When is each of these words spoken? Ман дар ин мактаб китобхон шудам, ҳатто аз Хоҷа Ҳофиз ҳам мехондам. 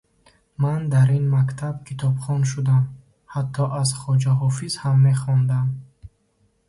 Ман 0.61 0.81
дар 0.93 1.09
ин 1.17 1.25
мактаб 1.35 1.75
китобхон 1.87 2.41
шудам, 2.51 2.83
ҳатто 3.33 3.63
аз 3.81 3.89
Хоҷа 4.01 4.33
Ҳофиз 4.39 4.73
ҳам 4.81 4.97
мехондам. 5.07 5.67